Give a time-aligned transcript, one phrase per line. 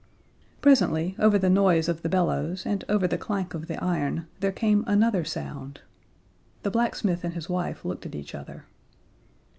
[0.61, 4.51] Presently, over the noise of the bellows and over the clank of the iron, there
[4.51, 5.81] came another sound.
[6.63, 8.65] The blacksmith and his wife looked at each other.